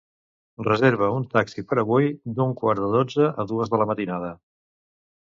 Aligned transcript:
Reserva 0.67 1.09
un 1.17 1.27
taxi 1.35 1.65
per 1.73 1.79
avui 1.83 2.09
d'un 2.39 2.57
quart 2.63 2.85
de 2.87 2.93
dotze 2.99 3.31
a 3.45 3.49
dues 3.55 3.75
de 3.75 3.83
la 3.83 3.91
matinada. 3.93 4.37